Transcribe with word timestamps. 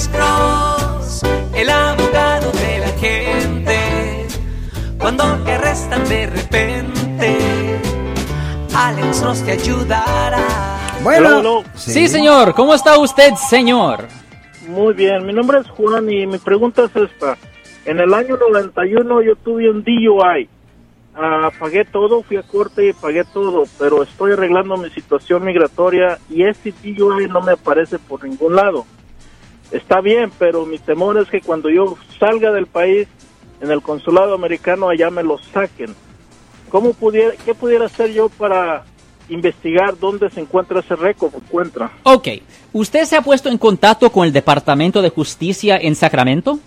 Alex 0.00 0.08
Cross, 0.16 1.22
el 1.54 1.68
abogado 1.68 2.50
de 2.52 2.78
la 2.78 2.88
gente. 2.98 4.26
Cuando 4.98 5.24
te 5.44 5.52
arrestan 5.52 6.08
de 6.08 6.26
repente, 6.26 7.38
Alex 8.74 9.20
Cross 9.20 9.44
te 9.44 9.52
ayudará. 9.52 10.78
Bueno, 11.02 11.28
Hello, 11.28 11.40
hello. 11.40 11.64
Sí, 11.74 12.08
señor. 12.08 12.54
¿Cómo 12.54 12.72
está 12.72 12.96
usted, 12.96 13.34
señor? 13.34 14.06
Muy 14.68 14.94
bien, 14.94 15.26
mi 15.26 15.34
nombre 15.34 15.58
es 15.58 15.68
Juan 15.68 16.10
y 16.10 16.26
mi 16.26 16.38
pregunta 16.38 16.84
es 16.84 16.96
esta. 16.96 17.36
En 17.84 18.00
el 18.00 18.14
año 18.14 18.38
91 18.38 19.20
yo 19.20 19.36
tuve 19.36 19.68
un 19.68 19.84
DUI. 19.84 20.48
Ah, 21.14 21.50
pagué 21.58 21.84
todo, 21.84 22.22
fui 22.22 22.38
a 22.38 22.42
corte 22.42 22.88
y 22.88 22.92
pagué 22.94 23.24
todo, 23.24 23.64
pero 23.78 24.02
estoy 24.02 24.32
arreglando 24.32 24.78
mi 24.78 24.88
situación 24.88 25.44
migratoria 25.44 26.18
y 26.30 26.44
este 26.44 26.72
DUI 26.82 27.28
no 27.28 27.42
me 27.42 27.52
aparece 27.52 27.98
por 27.98 28.24
ningún 28.24 28.56
lado. 28.56 28.86
Está 29.70 30.00
bien, 30.00 30.30
pero 30.38 30.66
mi 30.66 30.78
temor 30.78 31.18
es 31.18 31.28
que 31.28 31.40
cuando 31.40 31.70
yo 31.70 31.96
salga 32.18 32.52
del 32.52 32.66
país, 32.66 33.06
en 33.60 33.70
el 33.70 33.82
consulado 33.82 34.34
americano 34.34 34.88
allá 34.88 35.10
me 35.10 35.22
lo 35.22 35.38
saquen. 35.38 35.94
¿Cómo 36.70 36.92
pudiera, 36.92 37.34
qué 37.44 37.54
pudiera 37.54 37.86
hacer 37.86 38.12
yo 38.12 38.28
para 38.28 38.84
investigar 39.28 39.96
dónde 39.98 40.30
se 40.30 40.40
encuentra 40.40 40.80
ese 40.80 40.96
récord? 40.96 41.34
Encuentra. 41.34 41.90
Ok. 42.02 42.28
¿Usted 42.72 43.04
se 43.04 43.16
ha 43.16 43.22
puesto 43.22 43.48
en 43.48 43.58
contacto 43.58 44.10
con 44.10 44.26
el 44.26 44.32
Departamento 44.32 45.02
de 45.02 45.10
Justicia 45.10 45.76
en 45.76 45.94
Sacramento? 45.94 46.58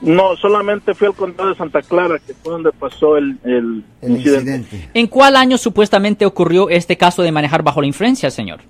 No, 0.00 0.36
solamente 0.36 0.92
fui 0.94 1.06
al 1.06 1.14
condado 1.14 1.48
de 1.48 1.54
Santa 1.56 1.80
Clara, 1.80 2.18
que 2.18 2.34
fue 2.34 2.52
donde 2.52 2.72
pasó 2.72 3.16
el, 3.16 3.38
el 3.42 3.82
el 4.02 4.10
incidente. 4.10 4.56
incidente. 4.56 4.90
¿En 4.92 5.06
cuál 5.06 5.36
año 5.36 5.56
supuestamente 5.56 6.26
ocurrió 6.26 6.68
este 6.68 6.98
caso 6.98 7.22
de 7.22 7.32
manejar 7.32 7.62
bajo 7.62 7.80
la 7.80 7.86
influencia, 7.86 8.30
señor? 8.30 8.60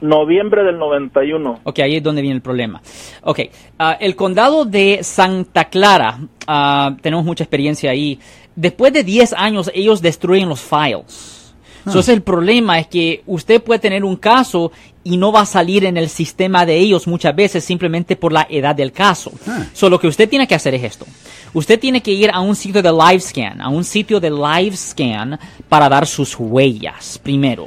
Noviembre 0.00 0.64
del 0.64 0.78
91. 0.78 1.60
Ok, 1.64 1.78
ahí 1.80 1.96
es 1.96 2.02
donde 2.02 2.22
viene 2.22 2.36
el 2.36 2.42
problema. 2.42 2.80
Ok, 3.22 3.40
ah, 3.78 3.96
el 4.00 4.16
condado 4.16 4.64
de 4.64 5.00
Santa 5.02 5.66
Clara, 5.66 6.18
ah, 6.46 6.96
tenemos 7.00 7.24
mucha 7.24 7.44
experiencia 7.44 7.90
ahí. 7.90 8.18
Después 8.56 8.92
de 8.92 9.04
10 9.04 9.32
años, 9.34 9.70
ellos 9.74 10.02
destruyen 10.02 10.48
los 10.48 10.60
files. 10.60 11.40
Entonces, 11.86 12.14
el 12.14 12.22
problema 12.22 12.78
es 12.78 12.86
que 12.88 13.22
usted 13.26 13.62
puede 13.62 13.80
tener 13.80 14.04
un 14.04 14.16
caso 14.16 14.70
y 15.02 15.16
no 15.16 15.32
va 15.32 15.42
a 15.42 15.46
salir 15.46 15.84
en 15.84 15.96
el 15.96 16.10
sistema 16.10 16.66
de 16.66 16.76
ellos 16.76 17.06
muchas 17.06 17.34
veces 17.34 17.64
simplemente 17.64 18.16
por 18.16 18.32
la 18.32 18.46
edad 18.50 18.74
del 18.74 18.92
caso. 18.92 19.32
Ah. 19.48 19.64
So, 19.72 19.88
lo 19.88 19.98
que 19.98 20.06
usted 20.06 20.28
tiene 20.28 20.46
que 20.46 20.54
hacer 20.54 20.74
es 20.74 20.84
esto. 20.84 21.06
Usted 21.54 21.80
tiene 21.80 22.02
que 22.02 22.12
ir 22.12 22.30
a 22.30 22.40
un 22.40 22.54
sitio 22.54 22.82
de 22.82 22.92
live 22.92 23.20
scan, 23.20 23.60
a 23.60 23.68
un 23.68 23.84
sitio 23.84 24.20
de 24.20 24.30
live 24.30 24.76
scan 24.76 25.38
para 25.68 25.88
dar 25.88 26.06
sus 26.06 26.36
huellas 26.38 27.18
primero. 27.18 27.66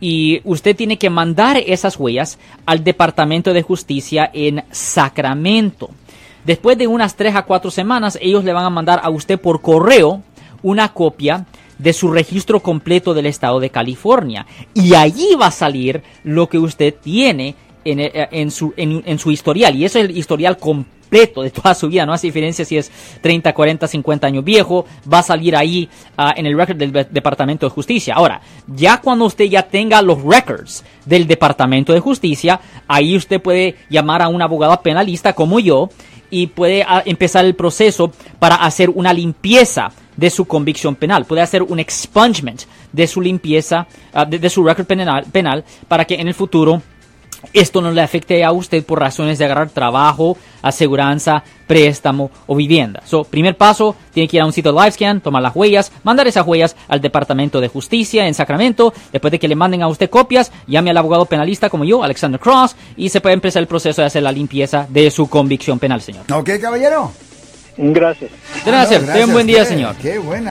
Y 0.00 0.40
usted 0.44 0.76
tiene 0.76 0.98
que 0.98 1.10
mandar 1.10 1.56
esas 1.56 1.98
huellas 1.98 2.38
al 2.66 2.84
Departamento 2.84 3.52
de 3.52 3.62
Justicia 3.62 4.30
en 4.32 4.64
Sacramento. 4.70 5.90
Después 6.44 6.78
de 6.78 6.86
unas 6.86 7.16
3 7.16 7.34
a 7.34 7.42
4 7.42 7.70
semanas, 7.70 8.18
ellos 8.20 8.44
le 8.44 8.52
van 8.52 8.64
a 8.64 8.70
mandar 8.70 9.00
a 9.02 9.10
usted 9.10 9.40
por 9.40 9.60
correo 9.60 10.22
una 10.62 10.92
copia 10.92 11.46
de 11.78 11.92
su 11.92 12.10
registro 12.10 12.60
completo 12.60 13.14
del 13.14 13.26
estado 13.26 13.60
de 13.60 13.70
California. 13.70 14.46
Y 14.74 14.94
allí 14.94 15.34
va 15.40 15.46
a 15.46 15.52
salir 15.52 16.02
lo 16.24 16.48
que 16.48 16.58
usted 16.58 16.94
tiene 16.94 17.54
en, 17.84 18.00
eh, 18.00 18.28
en 18.32 18.50
su, 18.50 18.72
en, 18.76 19.02
en 19.04 19.18
su 19.18 19.30
historial. 19.30 19.76
Y 19.76 19.84
eso 19.84 19.98
es 19.98 20.06
el 20.06 20.16
historial 20.16 20.58
completo 20.58 20.97
de 21.10 21.50
toda 21.50 21.74
su 21.74 21.88
vida. 21.88 22.06
No 22.06 22.12
hace 22.12 22.26
diferencia 22.26 22.64
si 22.64 22.76
es 22.76 22.90
30, 23.20 23.52
40, 23.52 23.86
50 23.86 24.26
años 24.26 24.44
viejo. 24.44 24.86
Va 25.10 25.20
a 25.20 25.22
salir 25.22 25.56
ahí 25.56 25.88
ah, 26.16 26.34
en 26.36 26.46
el 26.46 26.56
record 26.56 26.76
del 26.76 26.92
Departamento 26.92 27.66
de 27.66 27.70
Justicia. 27.70 28.14
Ahora, 28.14 28.40
ya 28.66 29.00
cuando 29.00 29.24
usted 29.24 29.46
ya 29.46 29.62
tenga 29.62 30.02
los 30.02 30.22
records 30.22 30.84
del 31.04 31.26
Departamento 31.26 31.92
de 31.92 32.00
Justicia, 32.00 32.60
ahí 32.86 33.16
usted 33.16 33.40
puede 33.40 33.76
llamar 33.88 34.22
a 34.22 34.28
un 34.28 34.42
abogado 34.42 34.80
penalista 34.82 35.32
como 35.32 35.60
yo 35.60 35.88
y 36.30 36.48
puede 36.48 36.82
ah, 36.86 37.02
empezar 37.04 37.44
el 37.44 37.54
proceso 37.54 38.12
para 38.38 38.56
hacer 38.56 38.90
una 38.90 39.12
limpieza 39.12 39.90
de 40.16 40.30
su 40.30 40.44
convicción 40.46 40.96
penal. 40.96 41.24
Puede 41.24 41.42
hacer 41.42 41.62
un 41.62 41.78
expungement 41.78 42.62
de 42.92 43.06
su 43.06 43.20
limpieza, 43.20 43.86
ah, 44.12 44.24
de, 44.24 44.38
de 44.38 44.50
su 44.50 44.64
record 44.64 44.86
penal, 44.86 45.24
penal, 45.30 45.64
para 45.86 46.04
que 46.04 46.14
en 46.14 46.28
el 46.28 46.34
futuro 46.34 46.82
esto 47.52 47.80
no 47.80 47.90
le 47.90 48.02
afecte 48.02 48.44
a 48.44 48.52
usted 48.52 48.84
por 48.84 49.00
razones 49.00 49.38
de 49.38 49.44
agarrar 49.44 49.70
trabajo, 49.70 50.36
aseguranza, 50.62 51.42
préstamo 51.66 52.30
o 52.46 52.56
vivienda. 52.56 53.02
So, 53.04 53.24
primer 53.24 53.56
paso, 53.56 53.94
tiene 54.12 54.28
que 54.28 54.36
ir 54.36 54.42
a 54.42 54.46
un 54.46 54.52
sitio 54.52 54.72
de 54.72 54.78
LiveScan, 54.80 55.20
tomar 55.20 55.42
las 55.42 55.54
huellas, 55.54 55.92
mandar 56.02 56.26
esas 56.26 56.46
huellas 56.46 56.76
al 56.88 57.00
Departamento 57.00 57.60
de 57.60 57.68
Justicia 57.68 58.26
en 58.26 58.34
Sacramento. 58.34 58.92
Después 59.12 59.30
de 59.30 59.38
que 59.38 59.48
le 59.48 59.54
manden 59.56 59.82
a 59.82 59.88
usted 59.88 60.10
copias, 60.10 60.50
llame 60.66 60.90
al 60.90 60.96
abogado 60.96 61.26
penalista 61.26 61.70
como 61.70 61.84
yo, 61.84 62.02
Alexander 62.02 62.40
Cross, 62.40 62.76
y 62.96 63.08
se 63.08 63.20
puede 63.20 63.34
empezar 63.34 63.60
el 63.60 63.66
proceso 63.68 64.02
de 64.02 64.06
hacer 64.06 64.22
la 64.22 64.32
limpieza 64.32 64.86
de 64.88 65.10
su 65.10 65.28
convicción 65.28 65.78
penal, 65.78 66.00
señor. 66.00 66.24
Ok, 66.32 66.50
caballero. 66.60 67.12
Gracias. 67.76 68.30
De 68.64 68.70
nada, 68.72 68.84
No, 68.84 68.88
señor. 68.90 69.12
Tenga 69.12 69.26
un 69.26 69.32
buen 69.32 69.46
día, 69.46 69.58
gracias, 69.58 69.78
señor. 69.78 69.96
Qué 69.96 70.18
buena. 70.18 70.50